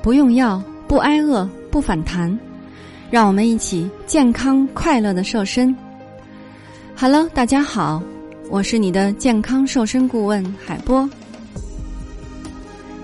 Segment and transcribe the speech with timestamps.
[0.00, 2.36] 不用药，不挨饿，不反弹，
[3.10, 5.74] 让我们一起健康快乐的瘦身。
[6.96, 8.00] Hello，大家好，
[8.48, 11.08] 我是你的健康瘦身顾问海波。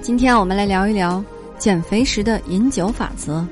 [0.00, 1.22] 今天我们来聊一聊
[1.58, 3.44] 减肥时的饮酒法则。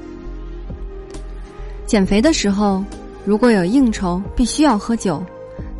[1.86, 2.84] 减肥的时候，
[3.24, 5.20] 如果有应酬必须要喝酒，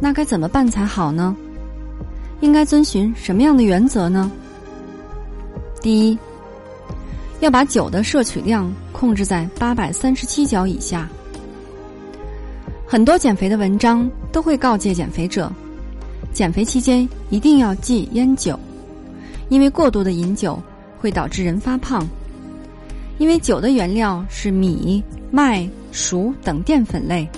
[0.00, 1.36] 那该怎么办才好呢？
[2.40, 4.30] 应该遵循什么样的原则呢？
[5.80, 6.18] 第一，
[7.40, 11.08] 要把酒的摄取量控制在八百三十七角以下。
[12.86, 15.50] 很多减肥的文章都会告诫减肥者，
[16.32, 18.58] 减肥期间一定要忌烟酒，
[19.48, 20.62] 因为过度的饮酒
[20.98, 22.06] 会导致人发胖。
[23.18, 27.28] 因为酒的原料是米、麦、薯等淀粉类，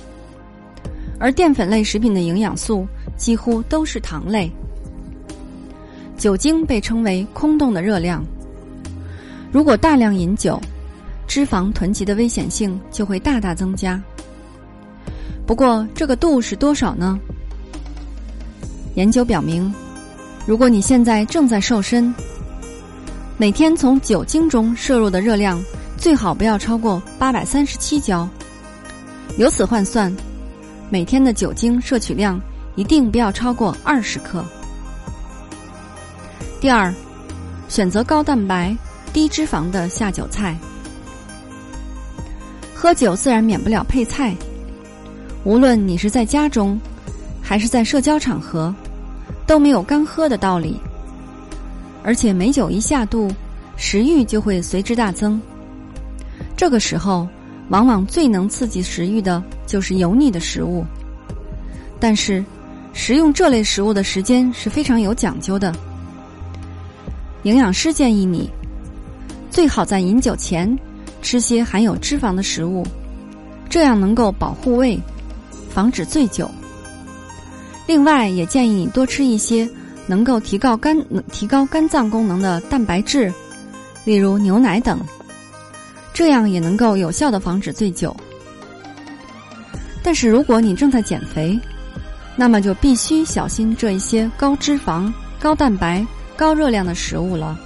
[1.18, 4.50] 而淀粉类食品的营养素几乎都是糖类。
[6.16, 8.24] 酒精被称为空洞的热量。
[9.52, 10.60] 如果大量饮酒，
[11.26, 14.00] 脂肪囤积的危险性就会大大增加。
[15.46, 17.18] 不过，这个度是多少呢？
[18.94, 19.72] 研究表明，
[20.46, 22.14] 如果你现在正在瘦身，
[23.36, 25.62] 每天从酒精中摄入的热量
[25.96, 28.28] 最好不要超过八百三十七焦。
[29.38, 30.14] 由此换算，
[30.90, 32.40] 每天的酒精摄取量
[32.74, 34.44] 一定不要超过二十克。
[36.60, 36.92] 第二，
[37.68, 38.74] 选择高蛋白、
[39.16, 40.54] 低脂肪的下酒菜。
[42.74, 44.36] 喝酒自然免不了配菜，
[45.42, 46.78] 无论你是在家中，
[47.40, 48.74] 还是在社交场合，
[49.46, 50.78] 都没有干喝的道理。
[52.04, 53.32] 而且美酒一下肚，
[53.78, 55.40] 食欲就会随之大增。
[56.54, 57.26] 这个时候，
[57.70, 60.84] 往往最能刺激食欲的就是油腻的食物。
[61.98, 62.44] 但是，
[62.92, 65.74] 食用这类食物的时间是非常有讲究的。
[67.44, 68.50] 营养师建议你，
[69.56, 70.78] 最好在饮酒前
[71.22, 72.86] 吃些含有脂肪的食物，
[73.70, 75.00] 这样能够保护胃，
[75.70, 76.50] 防止醉酒。
[77.86, 79.66] 另外，也建议你多吃一些
[80.06, 80.94] 能够提高肝、
[81.32, 83.32] 提高肝脏功能的蛋白质，
[84.04, 85.00] 例如牛奶等，
[86.12, 88.14] 这样也能够有效的防止醉酒。
[90.02, 91.58] 但是，如果你正在减肥，
[92.36, 96.06] 那么就必须小心这一些高脂肪、高蛋白。
[96.36, 97.58] 高热量的食物了。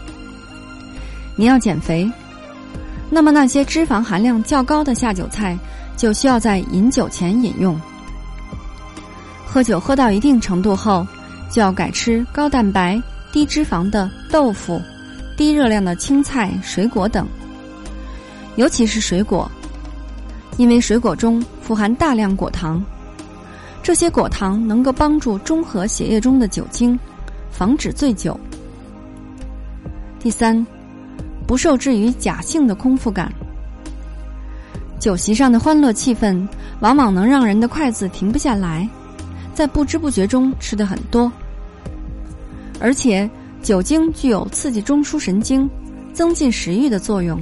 [1.41, 2.07] 你要减肥，
[3.09, 5.59] 那么那些脂肪含量较高的下酒菜
[5.97, 7.81] 就需要在饮酒前饮用。
[9.47, 11.07] 喝酒喝到一定程度后，
[11.51, 13.03] 就要改吃高蛋白、
[13.33, 14.83] 低脂肪的豆腐、
[15.35, 17.27] 低热量的青菜、水果等。
[18.57, 19.51] 尤其是水果，
[20.59, 22.85] 因为水果中富含大量果糖，
[23.83, 27.01] 这些果糖能够帮助中和血液中的酒精，
[27.51, 28.39] 防止醉酒。
[30.19, 30.67] 第三，
[31.51, 33.29] 不受制于假性的空腹感。
[35.01, 36.47] 酒席上的欢乐气氛，
[36.79, 38.89] 往往能让人的筷子停不下来，
[39.53, 41.33] 在不知不觉中吃的很多。
[42.79, 43.29] 而且，
[43.65, 45.69] 酒精具有刺激中枢神经、
[46.13, 47.37] 增进食欲的作用，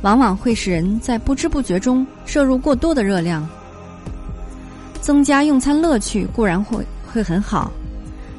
[0.00, 3.46] 往往会使人在不知不觉中摄入过多的热量。
[5.02, 6.82] 增加用餐乐趣固然会
[7.12, 7.70] 会很好，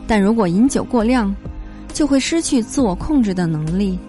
[0.08, 1.32] 但如果饮酒过量，
[1.94, 4.00] 就会失去自我控制的能力，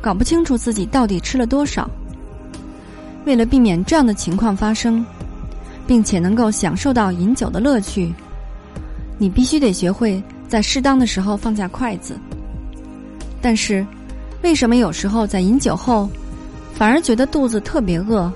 [0.00, 1.88] 搞不清楚自己到底吃了多少。
[3.24, 5.04] 为了避免这样的情况发生，
[5.86, 8.12] 并且能够享受到饮酒的乐趣，
[9.18, 12.16] 你必须得学会在适当的时候放下筷子。
[13.40, 13.86] 但是，
[14.42, 16.08] 为什么有时候在饮酒后，
[16.74, 18.32] 反而觉得肚子特别饿，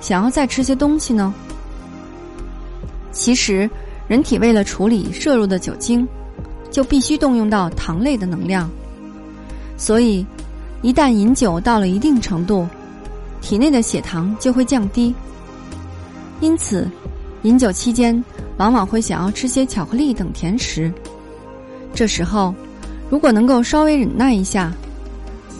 [0.00, 1.32] 想要再吃些东西呢？
[3.12, 3.68] 其实，
[4.08, 6.06] 人体为了处理摄入的酒精。
[6.70, 8.68] 就必须动用到糖类的能量，
[9.76, 10.26] 所以
[10.84, 12.68] 一旦饮酒到了一定程度，
[13.40, 15.14] 体内的血糖就会降低。
[16.42, 16.86] 因此，
[17.40, 18.22] 饮酒期间
[18.58, 20.92] 往往会想要吃些巧克力等甜食。
[21.94, 22.54] 这时候，
[23.08, 24.74] 如果能够稍微忍耐一下，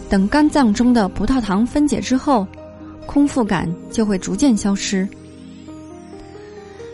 [0.07, 2.45] 等肝脏中的葡萄糖分解之后，
[3.07, 5.09] 空腹感就会逐渐消失。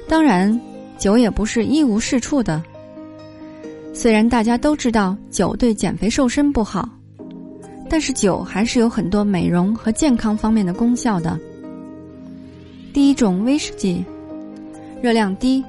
[0.08, 0.58] 当然，
[0.98, 2.64] 酒也不是一无是处的。
[3.94, 6.88] 虽然大家都知道酒对减肥瘦身不好，
[7.92, 11.38] 但是酒还是有很多美容和健康方面的功效的。
[12.94, 14.02] 第一种威士忌，
[15.02, 15.62] 热量低，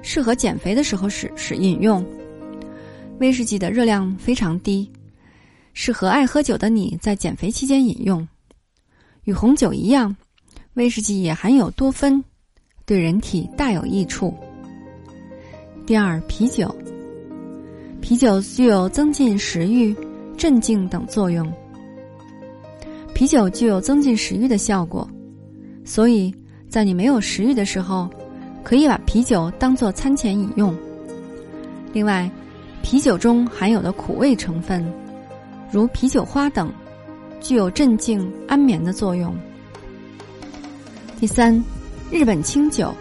[0.00, 2.06] 适合减肥的时候使使饮用。
[3.18, 4.88] 威士忌的热量非常低，
[5.74, 8.26] 适合爱喝酒的你在减肥期间饮用。
[9.24, 10.16] 与红酒一样，
[10.74, 12.22] 威士忌也含有多酚，
[12.86, 14.32] 对人体大有益处。
[15.84, 16.72] 第二，啤酒。
[18.00, 19.92] 啤酒具有增进食欲、
[20.38, 21.52] 镇静等作用。
[23.12, 25.06] 啤酒具有增进食欲的效果，
[25.84, 26.32] 所以
[26.68, 28.08] 在你没有食欲的时候，
[28.62, 30.74] 可以把啤酒当做餐前饮用。
[31.92, 32.30] 另外，
[32.80, 34.84] 啤酒中含有的苦味成分，
[35.72, 36.72] 如啤酒花等，
[37.40, 39.34] 具有镇静安眠的作用。
[41.18, 41.60] 第三，
[42.12, 42.94] 日本清酒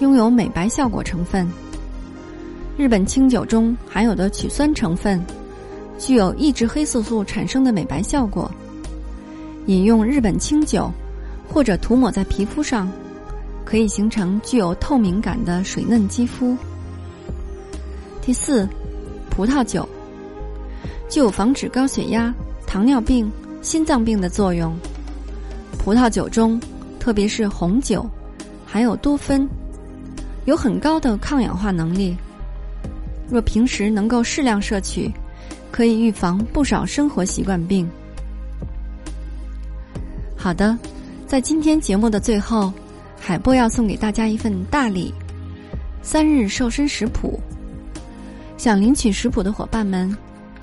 [0.00, 1.48] 拥有美白效果成分。
[2.76, 5.18] 日本清酒中含有的曲酸成分，
[5.98, 8.50] 具有抑制黑色素产生的美白效果。
[9.66, 10.90] 饮用日本清酒，
[11.48, 12.88] 或者涂抹在皮肤上，
[13.64, 16.56] 可以形成具有透明感的水嫩肌肤。
[18.22, 18.68] 第四，
[19.30, 19.88] 葡萄酒
[21.08, 22.32] 具有防止高血压、
[22.66, 23.30] 糖尿病、
[23.62, 24.74] 心脏病的作用。
[25.78, 26.60] 葡萄酒中，
[27.00, 28.08] 特别是红酒，
[28.66, 29.48] 含有多酚，
[30.44, 32.16] 有很高的抗氧化能力。
[33.28, 35.10] 若平时能够适量摄取，
[35.76, 37.86] 可以预防不少生活习惯病。
[40.34, 40.74] 好的，
[41.26, 42.72] 在今天节目的最后，
[43.20, 45.12] 海波要送给大家一份大礼——
[46.00, 47.38] 三日瘦身食谱。
[48.56, 50.16] 想领取食谱的伙伴们，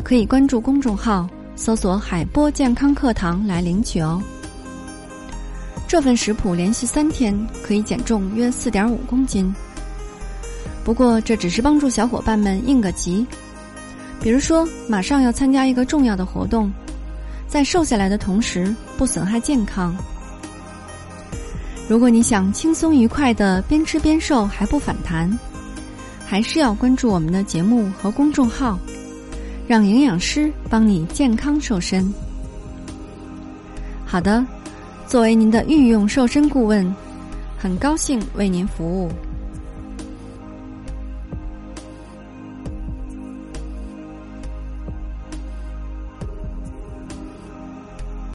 [0.04, 4.20] 可以关注公众号，搜索“海波健康课堂”来领取哦。
[5.88, 9.54] 这份食谱连续三天可以减重约四点五公斤。
[10.84, 13.24] 不过，这只是帮助小伙伴们应个急，
[14.24, 16.72] 比如说马上要参加一个重要的活动，
[17.46, 19.94] 在瘦下来的同时不损害健康。
[21.90, 25.30] 如果你想轻松愉快的边吃边瘦还不反弹，
[26.26, 28.80] 还是要关注我们的节目和公众号，
[29.68, 32.12] 让营养师帮你健康瘦身。
[34.06, 34.46] 好的，
[35.06, 36.96] 作为您的御用瘦身顾问，
[37.58, 39.12] 很高兴为您服务。